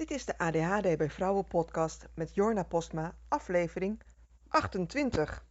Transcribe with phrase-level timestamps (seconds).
[0.00, 4.00] Dit is de ADHD bij Vrouwen podcast met Jorna Postma, aflevering
[4.48, 5.44] 28.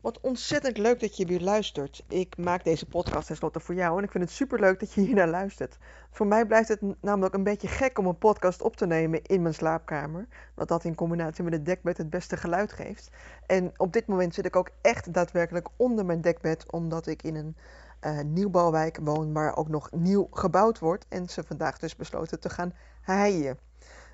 [0.00, 2.04] Wat ontzettend leuk dat je weer luistert.
[2.08, 5.00] Ik maak deze podcast tenslotte voor jou en ik vind het super leuk dat je
[5.00, 5.78] hier naar luistert.
[6.10, 9.42] Voor mij blijft het namelijk een beetje gek om een podcast op te nemen in
[9.42, 10.26] mijn slaapkamer.
[10.54, 13.10] Want dat in combinatie met het dekbed het beste geluid geeft.
[13.46, 17.34] En op dit moment zit ik ook echt daadwerkelijk onder mijn dekbed, omdat ik in
[17.34, 17.56] een
[18.00, 21.06] uh, nieuwbouwwijk woon, waar ook nog nieuw gebouwd wordt.
[21.08, 22.72] En ze vandaag dus besloten te gaan
[23.06, 23.58] heien.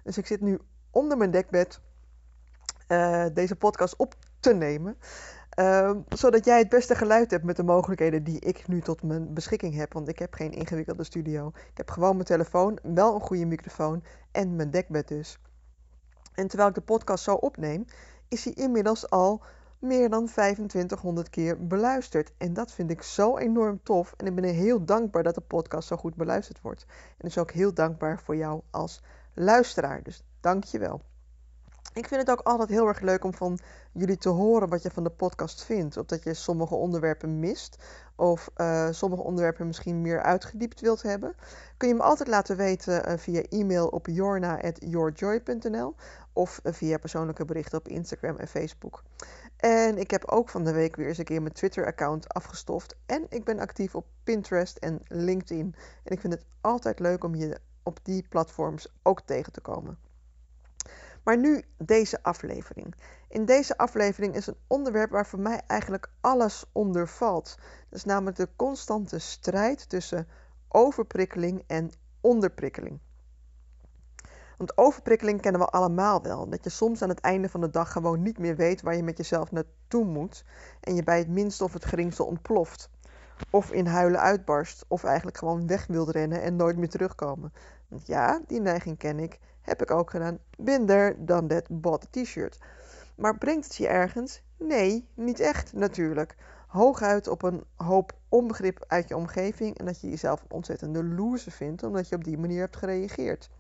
[0.05, 0.59] Dus ik zit nu
[0.91, 1.81] onder mijn dekbed
[2.89, 4.97] uh, deze podcast op te nemen.
[5.59, 9.35] Uh, zodat jij het beste geluid hebt met de mogelijkheden die ik nu tot mijn
[9.35, 9.93] beschikking heb.
[9.93, 11.49] Want ik heb geen ingewikkelde studio.
[11.49, 15.39] Ik heb gewoon mijn telefoon, wel een goede microfoon en mijn dekbed dus.
[16.35, 17.85] En terwijl ik de podcast zo opneem,
[18.29, 19.43] is hij inmiddels al
[19.83, 22.33] meer dan 2500 keer beluisterd.
[22.39, 24.15] En dat vind ik zo enorm tof.
[24.17, 26.87] En ik ben heel dankbaar dat de podcast zo goed beluisterd wordt.
[26.89, 29.03] En dus ook heel dankbaar voor jou als
[29.35, 30.03] luisteraar.
[30.03, 31.01] Dus dank je wel.
[31.95, 33.59] Ik vind het ook altijd heel erg leuk om van
[33.93, 35.97] jullie te horen wat je van de podcast vindt.
[35.97, 37.79] Of dat je sommige onderwerpen mist.
[38.17, 41.35] Of uh, sommige onderwerpen misschien meer uitgediept wilt hebben.
[41.77, 45.95] Kun je me altijd laten weten uh, via e-mail op jorna.yourjoy.nl.
[46.33, 49.03] Of uh, via persoonlijke berichten op Instagram en Facebook.
[49.63, 52.97] En ik heb ook van de week weer eens een keer mijn Twitter-account afgestoft.
[53.07, 55.75] En ik ben actief op Pinterest en LinkedIn.
[56.05, 59.99] En ik vind het altijd leuk om je op die platforms ook tegen te komen.
[61.25, 62.95] Maar nu deze aflevering.
[63.29, 67.55] In deze aflevering is een onderwerp waar voor mij eigenlijk alles onder valt.
[67.89, 70.29] Dat is namelijk de constante strijd tussen
[70.69, 71.91] overprikkeling en
[72.21, 73.01] onderprikkeling.
[74.63, 76.49] Want overprikkeling kennen we allemaal wel.
[76.49, 79.03] Dat je soms aan het einde van de dag gewoon niet meer weet waar je
[79.03, 80.45] met jezelf naartoe moet.
[80.81, 82.91] En je bij het minste of het geringste ontploft.
[83.51, 84.85] Of in huilen uitbarst.
[84.89, 87.53] Of eigenlijk gewoon weg wilt rennen en nooit meer terugkomen.
[87.89, 89.39] Want ja, die neiging ken ik.
[89.61, 90.39] Heb ik ook gedaan.
[90.59, 92.59] Binder dan that bought t-shirt.
[93.15, 94.43] Maar brengt het je ergens?
[94.57, 96.37] Nee, niet echt natuurlijk.
[96.67, 99.79] Hooguit op een hoop onbegrip uit je omgeving.
[99.79, 101.83] En dat je jezelf ontzettende loser vindt.
[101.83, 103.51] Omdat je op die manier hebt gereageerd.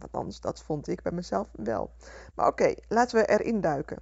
[0.00, 1.90] Althans, dat vond ik bij mezelf wel.
[2.34, 3.98] Maar oké, laten we erin duiken.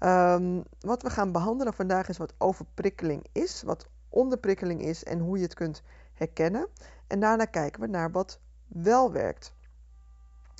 [0.00, 5.36] Um, wat we gaan behandelen vandaag is wat overprikkeling is, wat onderprikkeling is en hoe
[5.36, 5.82] je het kunt
[6.14, 6.68] herkennen.
[7.06, 9.54] En daarna kijken we naar wat wel werkt.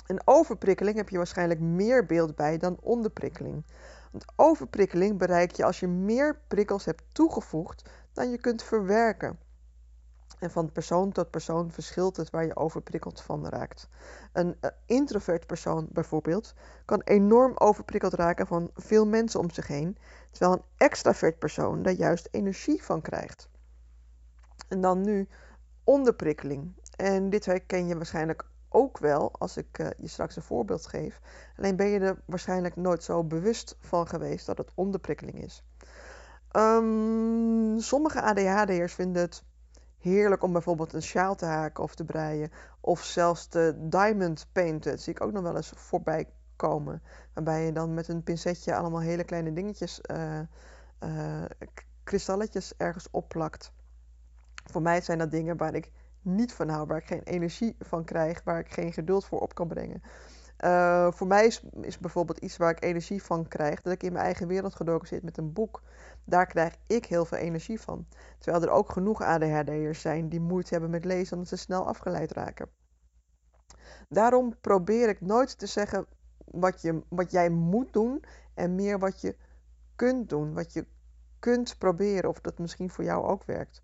[0.07, 3.65] Een overprikkeling heb je waarschijnlijk meer beeld bij dan onderprikkeling.
[4.11, 9.39] Want overprikkeling bereik je als je meer prikkels hebt toegevoegd dan je kunt verwerken.
[10.41, 13.87] En van persoon tot persoon verschilt het waar je overprikkeld van raakt.
[14.33, 16.53] Een uh, introvert persoon bijvoorbeeld
[16.85, 19.97] kan enorm overprikkeld raken van veel mensen om zich heen,
[20.31, 23.49] terwijl een extravert persoon daar juist energie van krijgt.
[24.67, 25.27] En dan nu
[25.83, 26.73] onderprikkeling.
[26.95, 31.19] En dit herken je waarschijnlijk ook wel als ik uh, je straks een voorbeeld geef.
[31.57, 35.63] Alleen ben je er waarschijnlijk nooit zo bewust van geweest dat het onderprikkeling is.
[36.51, 39.43] Um, sommige ADHD'ers vinden het
[40.01, 42.51] heerlijk om bijvoorbeeld een sjaal te haken of te breien.
[42.79, 44.91] Of zelfs te diamond painten.
[44.91, 47.01] Dat zie ik ook nog wel eens voorbij komen.
[47.33, 50.39] Waarbij je dan met een pincetje allemaal hele kleine dingetjes, uh,
[51.03, 51.43] uh,
[52.03, 53.71] kristalletjes ergens opplakt.
[54.65, 55.91] Voor mij zijn dat dingen waar ik
[56.21, 59.55] niet van hou, waar ik geen energie van krijg, waar ik geen geduld voor op
[59.55, 60.01] kan brengen.
[60.63, 64.13] Uh, voor mij is, is bijvoorbeeld iets waar ik energie van krijg, dat ik in
[64.13, 65.81] mijn eigen wereld gedoken zit met een boek.
[66.23, 68.07] Daar krijg ik heel veel energie van.
[68.39, 72.31] Terwijl er ook genoeg ADHD'ers zijn die moeite hebben met lezen omdat ze snel afgeleid
[72.31, 72.69] raken.
[74.09, 76.05] Daarom probeer ik nooit te zeggen
[76.45, 78.23] wat, je, wat jij moet doen
[78.53, 79.35] en meer wat je
[79.95, 80.85] kunt doen, wat je
[81.39, 83.81] kunt proberen of dat misschien voor jou ook werkt.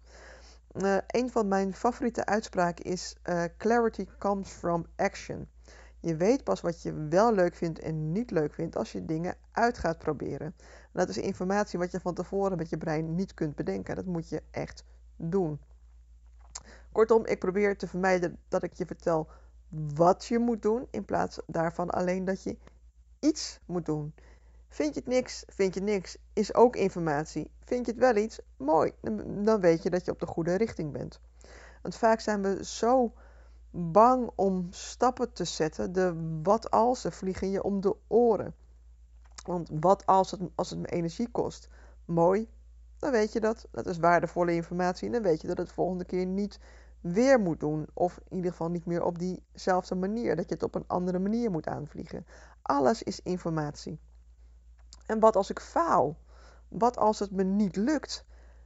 [0.71, 5.47] Uh, een van mijn favoriete uitspraken is: uh, Clarity comes from action.
[5.99, 9.35] Je weet pas wat je wel leuk vindt en niet leuk vindt als je dingen
[9.51, 10.47] uit gaat proberen.
[10.47, 13.95] En dat is informatie wat je van tevoren met je brein niet kunt bedenken.
[13.95, 14.83] Dat moet je echt
[15.15, 15.59] doen.
[16.91, 19.27] Kortom, ik probeer te vermijden dat ik je vertel
[19.93, 22.57] wat je moet doen, in plaats daarvan alleen dat je
[23.19, 24.13] iets moet doen.
[24.69, 27.51] Vind je het niks, vind je niks, is ook informatie.
[27.63, 28.91] Vind je het wel iets, mooi,
[29.27, 31.19] dan weet je dat je op de goede richting bent.
[31.81, 33.13] Want vaak zijn we zo
[33.79, 35.93] bang om stappen te zetten.
[35.93, 38.55] De wat als vliegen je om de oren.
[39.45, 41.69] Want wat als het, als het me energie kost?
[42.05, 42.49] Mooi,
[42.97, 43.67] dan weet je dat.
[43.71, 45.05] Dat is waardevolle informatie.
[45.05, 46.59] En dan weet je dat het de volgende keer niet
[47.01, 47.87] weer moet doen.
[47.93, 50.35] Of in ieder geval niet meer op diezelfde manier.
[50.35, 52.25] Dat je het op een andere manier moet aanvliegen.
[52.61, 53.99] Alles is informatie.
[55.05, 56.17] En wat als ik faal?
[56.67, 58.25] Wat als het me niet lukt?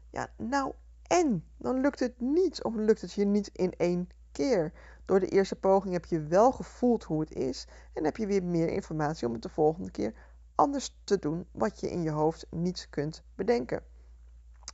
[0.10, 0.74] Ja, nou
[1.08, 1.46] en?
[1.58, 2.64] Dan lukt het niet.
[2.64, 4.74] Of lukt het je niet in één keer.
[5.06, 8.44] Door de eerste poging heb je wel gevoeld hoe het is en heb je weer
[8.44, 10.14] meer informatie om het de volgende keer
[10.56, 13.84] anders te doen wat je in je hoofd niet kunt bedenken.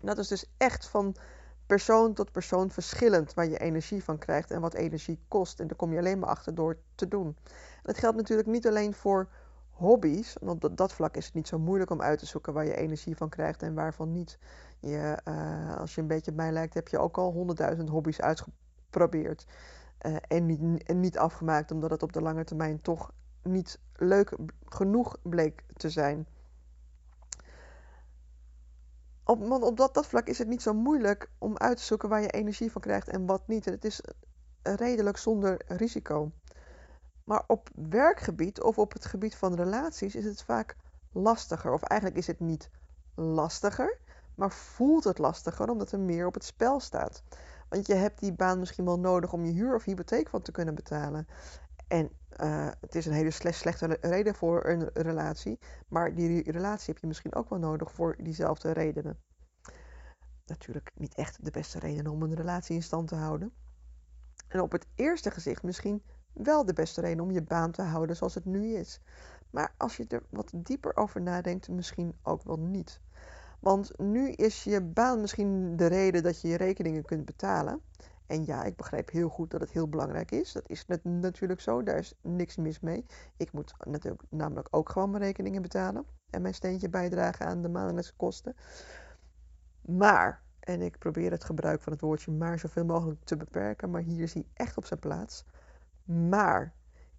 [0.01, 1.15] Dat is dus echt van
[1.65, 5.59] persoon tot persoon verschillend waar je energie van krijgt en wat energie kost.
[5.59, 7.25] En daar kom je alleen maar achter door te doen.
[7.25, 9.29] En dat geldt natuurlijk niet alleen voor
[9.69, 12.65] hobby's, want op dat vlak is het niet zo moeilijk om uit te zoeken waar
[12.65, 14.39] je energie van krijgt en waarvan niet.
[14.79, 18.19] Je, uh, als je een beetje op mij lijkt, heb je ook al honderdduizend hobby's
[18.19, 19.45] uitgeprobeerd.
[20.01, 23.11] Uh, en, niet, afgemaakt, omdat het op de lange termijn toch
[23.43, 24.35] niet leuk
[24.65, 26.27] genoeg bleek te zijn.
[29.23, 32.09] Op, want op dat, dat vlak is het niet zo moeilijk om uit te zoeken
[32.09, 33.65] waar je energie van krijgt en wat niet.
[33.65, 34.01] Het is
[34.61, 36.31] redelijk zonder risico.
[37.23, 40.75] Maar op werkgebied of op het gebied van relaties is het vaak
[41.11, 41.73] lastiger.
[41.73, 42.69] Of eigenlijk is het niet
[43.15, 43.97] lastiger,
[44.35, 47.23] maar voelt het lastiger omdat er meer op het spel staat.
[47.69, 50.51] Want je hebt die baan misschien wel nodig om je huur of hypotheek van te
[50.51, 51.27] kunnen betalen.
[51.87, 52.09] En
[52.41, 57.07] uh, het is een hele slechte reden voor een relatie, maar die relatie heb je
[57.07, 59.19] misschien ook wel nodig voor diezelfde redenen.
[60.45, 63.53] Natuurlijk niet echt de beste reden om een relatie in stand te houden.
[64.47, 66.03] En op het eerste gezicht misschien
[66.33, 69.01] wel de beste reden om je baan te houden zoals het nu is.
[69.49, 73.01] Maar als je er wat dieper over nadenkt, misschien ook wel niet.
[73.59, 77.81] Want nu is je baan misschien de reden dat je je rekeningen kunt betalen.
[78.27, 80.51] En ja, ik begrijp heel goed dat het heel belangrijk is.
[80.51, 83.05] Dat is natuurlijk zo, daar is niks mis mee.
[83.37, 87.69] Ik moet natuurlijk namelijk ook gewoon mijn rekeningen betalen en mijn steentje bijdragen aan de
[87.69, 88.55] maandelijkse kosten.
[89.81, 94.01] Maar, en ik probeer het gebruik van het woordje maar zoveel mogelijk te beperken, maar
[94.01, 95.45] hier is hij echt op zijn plaats.
[96.05, 96.73] Maar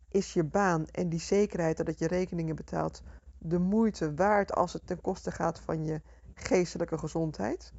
[0.08, 3.02] is je baan en die zekerheid dat je rekeningen betaalt
[3.38, 6.00] de moeite waard als het ten koste gaat van je
[6.38, 7.73] geestelijke gezondheid?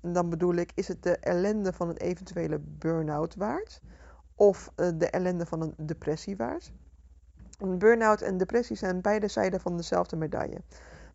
[0.00, 3.80] En dan bedoel ik, is het de ellende van een eventuele burn-out waard?
[4.34, 6.72] Of eh, de ellende van een depressie waard?
[7.58, 10.60] Een burn-out en depressie zijn beide zijden van dezelfde medaille.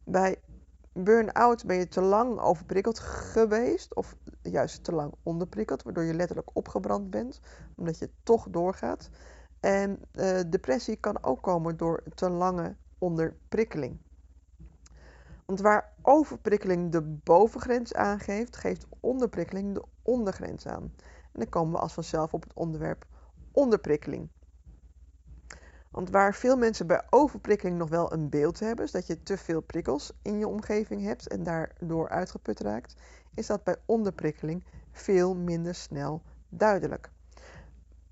[0.04, 0.42] Bij
[0.94, 6.50] burn-out ben je te lang overprikkeld geweest, of juist te lang onderprikkeld, waardoor je letterlijk
[6.54, 7.40] opgebrand bent,
[7.76, 9.10] omdat je toch doorgaat.
[9.60, 13.98] En uh, depressie kan ook komen door te lange onderprikkeling.
[15.50, 20.94] Want waar overprikkeling de bovengrens aangeeft, geeft onderprikkeling de ondergrens aan.
[21.32, 23.06] En dan komen we als vanzelf op het onderwerp
[23.52, 24.30] onderprikkeling.
[25.92, 29.38] Want waar veel mensen bij overprikkeling nog wel een beeld hebben, is dat je te
[29.38, 32.96] veel prikkels in je omgeving hebt en daardoor uitgeput raakt,
[33.34, 37.12] is dat bij onderprikkeling veel minder snel duidelijk.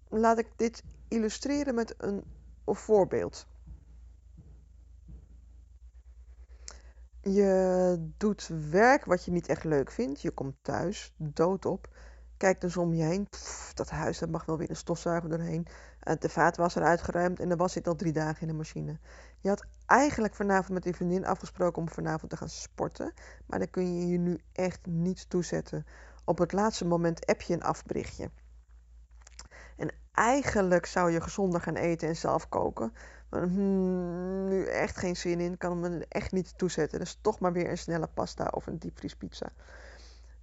[0.07, 2.23] Laat ik dit illustreren met een
[2.65, 3.47] voorbeeld.
[7.33, 10.21] Je doet werk wat je niet echt leuk vindt.
[10.21, 11.87] Je komt thuis, doodop.
[12.37, 13.27] Kijkt dus om je heen.
[13.73, 15.67] dat huis, dat mag wel weer een stofzuiger doorheen.
[16.19, 18.99] De vaatwasser uitgeruimd en dan was zit al drie dagen in de machine.
[19.39, 23.13] Je had eigenlijk vanavond met die vriendin afgesproken om vanavond te gaan sporten.
[23.45, 25.85] Maar dan kun je je nu echt niet toezetten.
[26.25, 28.31] Op het laatste moment app je een afberichtje.
[29.77, 32.93] En eigenlijk zou je gezonder gaan eten en zelf koken.
[33.29, 36.99] Hmm, nu echt geen zin in, kan me echt niet toezetten.
[36.99, 39.51] Dus toch maar weer een snelle pasta of een diepvriespizza.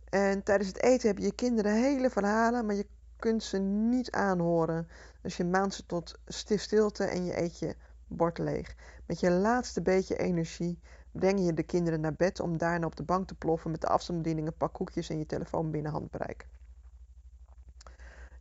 [0.04, 2.86] En tijdens het eten heb je kinderen hele verhalen, maar je
[3.16, 4.88] kunt ze niet aanhoren.
[5.22, 7.76] Dus je maand ze tot stilte en je eet je
[8.06, 8.74] bord leeg.
[9.06, 10.78] Met je laatste beetje energie
[11.12, 13.86] breng je de kinderen naar bed om daarna op de bank te ploffen met de
[13.86, 16.48] afstandsbediening, een pak koekjes en je telefoon binnen handbereik.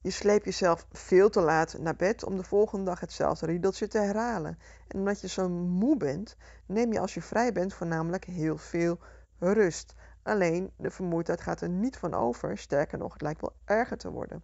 [0.03, 3.97] Je sleept jezelf veel te laat naar bed om de volgende dag hetzelfde riedeltje te
[3.97, 4.59] herhalen.
[4.87, 8.99] En omdat je zo moe bent, neem je als je vrij bent voornamelijk heel veel
[9.39, 9.93] rust.
[10.23, 14.11] Alleen de vermoeidheid gaat er niet van over, sterker nog, het lijkt wel erger te
[14.11, 14.43] worden.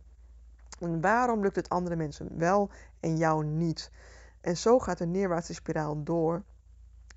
[0.79, 3.91] En waarom lukt het andere mensen wel en jou niet?
[4.41, 6.43] En zo gaat de neerwaartse spiraal door,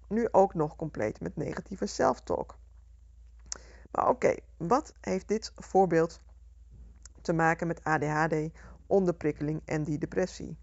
[0.08, 2.56] nu ook nog compleet met negatieve self-talk.
[3.90, 6.20] Maar oké, wat heeft dit voorbeeld
[7.22, 8.34] te maken met ADHD,
[8.86, 10.58] onderprikkeling en die depressie.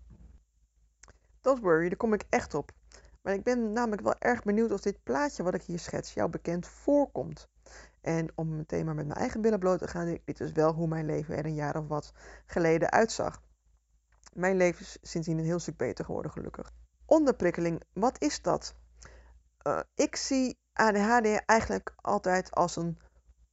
[1.42, 2.72] Don't worry, daar kom ik echt op.
[3.22, 6.30] Maar ik ben namelijk wel erg benieuwd of dit plaatje wat ik hier schets jou
[6.30, 7.50] bekend voorkomt.
[8.02, 10.88] En om meteen maar met mijn eigen billen bloot te gaan, dit is wel hoe
[10.88, 12.12] mijn leven er een jaar of wat
[12.46, 13.42] geleden uitzag.
[14.34, 16.72] Mijn leven is sindsdien een heel stuk beter geworden, gelukkig.
[17.06, 18.76] Onderprikkeling, wat is dat?
[19.68, 23.00] Uh, ik zie ADHD eigenlijk altijd als een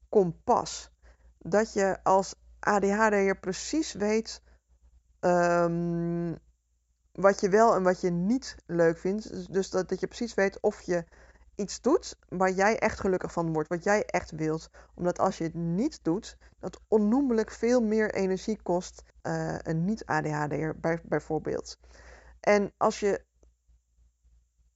[0.09, 0.91] kompas.
[1.39, 2.35] Dat je als
[2.67, 4.43] ADHD'er precies weet
[5.21, 6.39] um,
[7.13, 9.29] wat je wel en wat je niet leuk vindt.
[9.29, 11.05] Dus, dus dat, dat je precies weet of je
[11.55, 14.71] iets doet waar jij echt gelukkig van wordt, wat jij echt wilt.
[14.95, 19.03] Omdat als je het niet doet, dat onnoemelijk veel meer energie kost.
[19.23, 21.79] Uh, een niet-ADHD'er bij, bijvoorbeeld.
[22.41, 23.25] En als je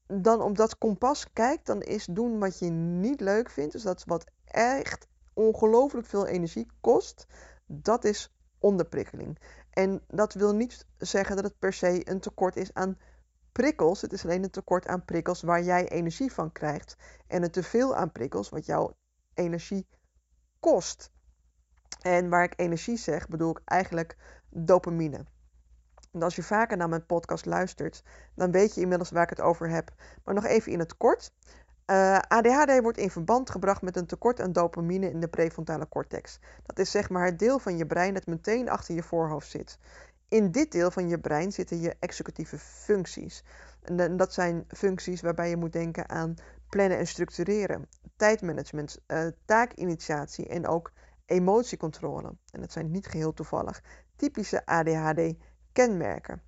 [0.07, 3.97] dan op dat kompas kijkt, dan is doen wat je niet leuk vindt, dus dat
[3.97, 7.27] is wat echt ongelooflijk veel energie kost,
[7.73, 9.39] dat is onderprikkeling.
[9.71, 12.99] En dat wil niet zeggen dat het per se een tekort is aan
[13.53, 14.01] prikkels.
[14.01, 16.97] Het is alleen een tekort aan prikkels waar jij energie van krijgt.
[17.27, 18.97] En een teveel aan prikkels wat jouw
[19.35, 19.89] energie
[20.61, 21.11] kost.
[22.01, 24.17] En waar ik energie zeg, bedoel ik eigenlijk
[24.49, 25.25] dopamine.
[26.13, 28.03] En als je vaker naar mijn podcast luistert,
[28.35, 29.95] dan weet je inmiddels waar ik het over heb.
[30.25, 31.33] Maar nog even in het kort.
[31.91, 36.39] Eh, ADHD wordt in verband gebracht met een tekort aan dopamine in de prefrontale cortex.
[36.67, 39.79] Dat is zeg maar het deel van je brein dat meteen achter je voorhoofd zit.
[40.29, 43.45] In dit deel van je brein zitten je executieve functies.
[43.83, 46.35] En dat zijn functies waarbij je moet denken aan
[46.69, 50.93] plannen en structureren, tijdmanagement, uh, taakinitiatie en ook
[51.27, 52.35] emotiecontrole.
[52.51, 53.83] En dat zijn niet geheel toevallig
[54.17, 56.43] typische ADHD-kenmerken.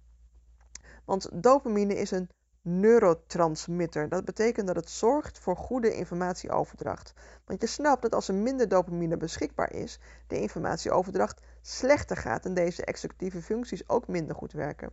[1.05, 2.31] Want dopamine is een
[2.63, 4.09] neurotransmitter.
[4.09, 7.15] Dat betekent dat het zorgt voor goede informatieoverdracht.
[7.45, 12.55] Want je snapt dat als er minder dopamine beschikbaar is, de informatieoverdracht slechter gaat en
[12.55, 14.91] deze executieve functies ook minder goed werken.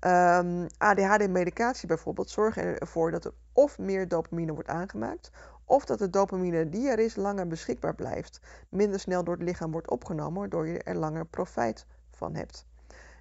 [0.00, 5.30] Um, ehm, ADHD-medicatie bijvoorbeeld zorgt ervoor dat er of meer dopamine wordt aangemaakt,
[5.64, 9.70] of dat de dopamine die er is langer beschikbaar blijft, minder snel door het lichaam
[9.70, 12.66] wordt opgenomen, waardoor je er langer profijt van hebt.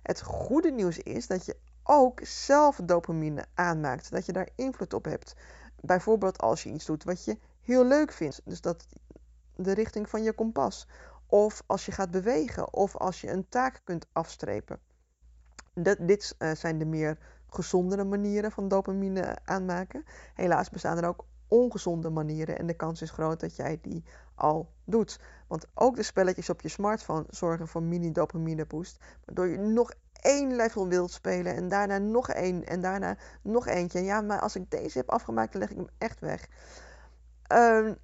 [0.04, 5.06] Het goede nieuws is dat je ook zelf dopamine aanmaakt, dat je daar invloed op
[5.06, 5.36] hebt.
[5.82, 8.88] Bijvoorbeeld als je iets doet wat je heel leuk vindt, dus dat
[9.56, 10.88] de richting van je kompas.
[11.26, 14.80] Of als je gaat bewegen, of als je een taak kunt afstrepen.
[15.74, 17.18] Dat, dit uh, zijn de meer
[17.50, 20.04] gezondere manieren van dopamine aanmaken.
[20.34, 24.04] Helaas bestaan er ook ongezonde manieren en de kans is groot dat jij die
[24.36, 25.20] al doet.
[25.48, 29.94] Want ook de spelletjes op je smartphone zorgen voor mini dopamine boost, waardoor je nog
[30.22, 34.04] één level wilt spelen en daarna nog één en daarna nog eentje.
[34.04, 36.48] Ja, maar als ik deze heb afgemaakt, dan leg ik hem echt weg.
[37.52, 37.98] Um,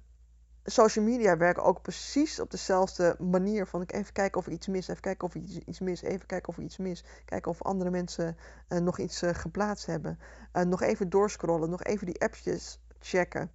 [0.64, 3.66] social media werken ook precies op dezelfde manier.
[3.66, 6.48] Van even kijken of ik iets mis, even kijken of ik iets mis, even kijken
[6.48, 7.04] of ik iets mis.
[7.24, 8.36] Kijken of andere mensen
[8.68, 10.18] uh, nog iets uh, geplaatst hebben.
[10.52, 13.50] Uh, nog even doorscrollen, nog even die appjes checken.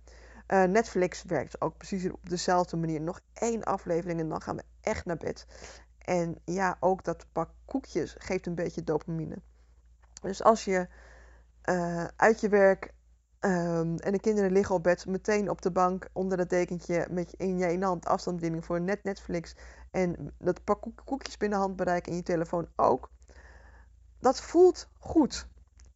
[0.55, 3.01] Netflix werkt ook precies op dezelfde manier.
[3.01, 5.45] Nog één aflevering en dan gaan we echt naar bed.
[5.97, 9.37] En ja, ook dat pak koekjes geeft een beetje dopamine.
[10.21, 10.87] Dus als je
[11.65, 12.93] uh, uit je werk
[13.39, 17.33] um, en de kinderen liggen op bed, meteen op de bank onder dat dekentje met
[17.33, 19.55] in je ene hand afstandsbediening voor net Netflix
[19.91, 23.09] en dat pak koekjes binnen handbereik en je telefoon ook.
[24.19, 25.47] Dat voelt goed.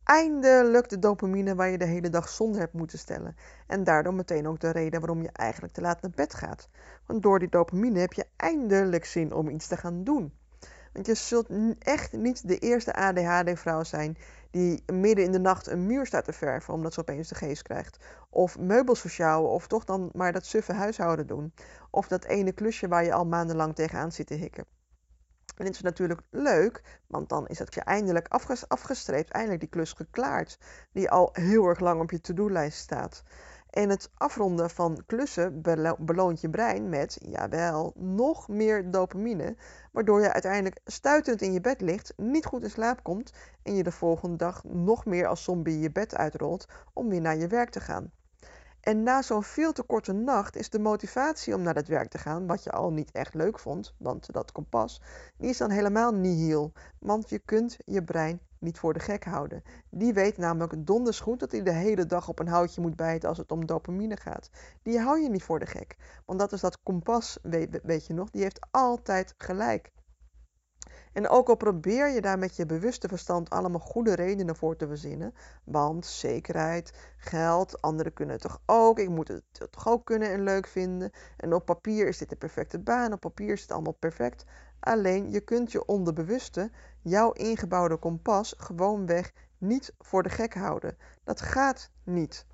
[0.03, 3.35] Eindelijk de dopamine waar je de hele dag zonder hebt moeten stellen.
[3.67, 6.69] En daardoor meteen ook de reden waarom je eigenlijk te laat naar bed gaat.
[7.05, 10.33] Want door die dopamine heb je eindelijk zin om iets te gaan doen.
[10.93, 11.47] Want je zult
[11.79, 14.17] echt niet de eerste ADHD-vrouw zijn
[14.51, 17.61] die midden in de nacht een muur staat te verven omdat ze opeens de geest
[17.61, 17.97] krijgt.
[18.29, 21.53] Of meubels versjouwen of toch dan maar dat suffe huishouden doen.
[21.89, 24.65] Of dat ene klusje waar je al maandenlang tegenaan zit te hikken.
[25.55, 28.27] En dit is natuurlijk leuk, want dan is het je eindelijk
[28.67, 30.59] afgestreept, eindelijk die klus geklaard,
[30.91, 33.23] die al heel erg lang op je to-do-lijst staat.
[33.69, 35.61] En het afronden van klussen
[35.99, 39.55] beloont je brein met, jawel, nog meer dopamine,
[39.91, 43.33] waardoor je uiteindelijk stuitend in je bed ligt, niet goed in slaap komt
[43.63, 47.37] en je de volgende dag nog meer als zombie je bed uitrolt om weer naar
[47.37, 48.11] je werk te gaan.
[48.83, 52.17] En na zo'n veel te korte nacht is de motivatie om naar het werk te
[52.17, 55.01] gaan, wat je al niet echt leuk vond, want dat kompas,
[55.37, 56.71] die is dan helemaal nihil.
[56.99, 59.63] Want je kunt je brein niet voor de gek houden.
[59.89, 63.29] Die weet namelijk donders goed dat hij de hele dag op een houtje moet bijten
[63.29, 64.49] als het om dopamine gaat.
[64.81, 65.97] Die hou je niet voor de gek.
[66.25, 69.91] Want dat is dat kompas, weet, weet je nog, die heeft altijd gelijk.
[71.13, 74.87] En ook al probeer je daar met je bewuste verstand allemaal goede redenen voor te
[74.87, 80.31] verzinnen, want zekerheid, geld, anderen kunnen het toch ook, ik moet het toch ook kunnen
[80.31, 81.11] en leuk vinden.
[81.37, 84.45] En op papier is dit de perfecte baan, op papier is het allemaal perfect.
[84.79, 90.97] Alleen je kunt je onderbewuste, jouw ingebouwde kompas, gewoonweg niet voor de gek houden.
[91.23, 92.45] Dat gaat niet.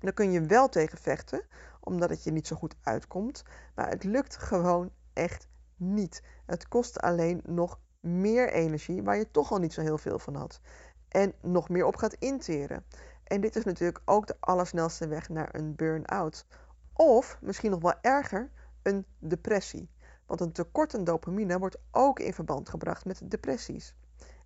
[0.00, 1.46] Daar kun je wel tegen vechten,
[1.80, 3.42] omdat het je niet zo goed uitkomt,
[3.74, 5.48] maar het lukt gewoon echt
[5.80, 6.22] niet.
[6.46, 10.34] Het kost alleen nog meer energie waar je toch al niet zo heel veel van
[10.34, 10.60] had.
[11.08, 12.84] En nog meer op gaat interen.
[13.24, 16.46] En dit is natuurlijk ook de allersnelste weg naar een burn-out.
[16.92, 18.50] Of misschien nog wel erger,
[18.82, 19.90] een depressie.
[20.26, 23.94] Want een tekort aan dopamine wordt ook in verband gebracht met depressies.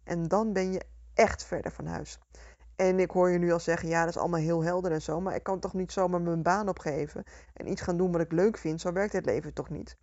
[0.04, 0.82] En dan ben je
[1.14, 2.18] echt verder van huis.
[2.76, 5.20] En ik hoor je nu al zeggen, ja, dat is allemaal heel helder en zo,
[5.20, 8.32] maar ik kan toch niet zomaar mijn baan opgeven en iets gaan doen wat ik
[8.32, 8.80] leuk vind.
[8.80, 9.96] Zo werkt het leven toch niet.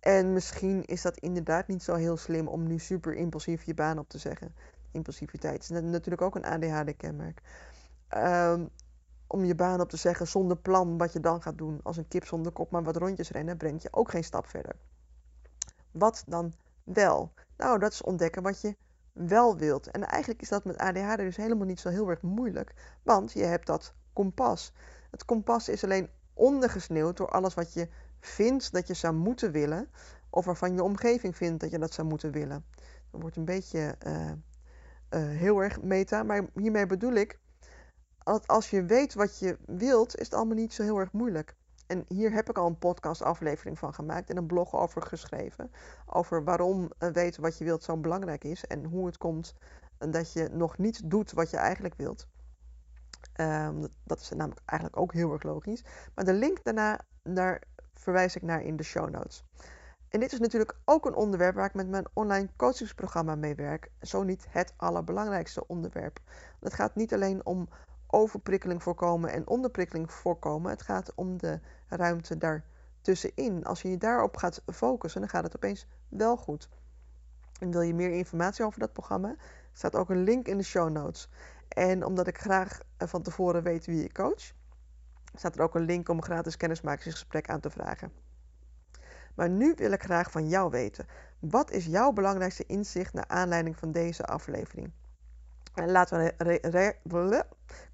[0.00, 3.98] En misschien is dat inderdaad niet zo heel slim om nu super impulsief je baan
[3.98, 4.54] op te zeggen.
[4.90, 7.42] Impulsiviteit is natuurlijk ook een ADHD-kenmerk.
[8.16, 8.70] Um,
[9.26, 11.80] om je baan op te zeggen zonder plan wat je dan gaat doen.
[11.82, 14.76] Als een kip zonder kop maar wat rondjes rennen, brengt je ook geen stap verder.
[15.90, 16.52] Wat dan
[16.84, 17.32] wel?
[17.56, 18.76] Nou, dat is ontdekken wat je
[19.12, 19.90] wel wilt.
[19.90, 23.44] En eigenlijk is dat met ADHD dus helemaal niet zo heel erg moeilijk, want je
[23.44, 24.72] hebt dat kompas.
[25.10, 27.88] Het kompas is alleen ondergesneeuwd door alles wat je
[28.20, 29.90] vindt dat je zou moeten willen,
[30.30, 32.64] of waarvan je omgeving vindt dat je dat zou moeten willen.
[33.10, 37.38] Dat wordt een beetje uh, uh, heel erg meta, maar hiermee bedoel ik
[38.26, 41.56] dat als je weet wat je wilt, is het allemaal niet zo heel erg moeilijk.
[41.86, 45.70] En hier heb ik al een podcastaflevering van gemaakt en een blog over geschreven.
[46.06, 48.66] Over waarom eh, weten wat je wilt zo belangrijk is.
[48.66, 49.54] En hoe het komt
[49.98, 52.26] dat je nog niet doet wat je eigenlijk wilt.
[53.40, 55.84] Um, dat is namelijk eigenlijk ook heel erg logisch.
[56.14, 57.62] Maar de link daarna, daar
[57.98, 59.44] verwijs ik naar in de show notes.
[60.08, 63.90] En dit is natuurlijk ook een onderwerp waar ik met mijn online coachingsprogramma mee werk.
[64.00, 66.20] Zo niet het allerbelangrijkste onderwerp.
[66.60, 67.68] Het gaat niet alleen om
[68.06, 70.70] overprikkeling voorkomen en onderprikkeling voorkomen.
[70.70, 73.64] Het gaat om de ruimte daartussenin.
[73.64, 76.68] Als je je daarop gaat focussen, dan gaat het opeens wel goed.
[77.60, 79.36] En wil je meer informatie over dat programma?
[79.72, 81.28] staat ook een link in de show notes.
[81.68, 84.52] En omdat ik graag van tevoren weet wie je coach,
[85.38, 88.12] staat er ook een link om een gratis kennismakingsgesprek aan te vragen.
[89.34, 91.06] Maar nu wil ik graag van jou weten.
[91.38, 94.92] Wat is jouw belangrijkste inzicht naar aanleiding van deze aflevering?
[95.74, 96.32] En laat een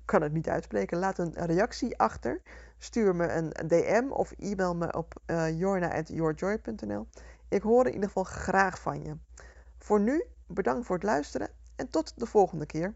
[0.05, 0.99] kan het niet uitspreken.
[0.99, 2.43] Laat een reactie achter.
[2.79, 7.07] Stuur me een DM of e-mail me op uh, jorna.yourjoy.nl.
[7.49, 9.17] Ik hoor in ieder geval graag van je.
[9.79, 12.95] Voor nu, bedankt voor het luisteren en tot de volgende keer.